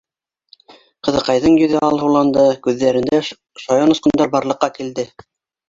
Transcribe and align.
Ҡыҙыҡайҙың 1.07 1.57
йөҙө 1.65 1.83
алһыуланды, 1.91 2.47
күҙҙәрендә 2.69 3.21
шаян 3.29 3.97
осҡондар 3.99 4.35
барлыҡҡа 4.35 4.75
килде. 4.83 5.11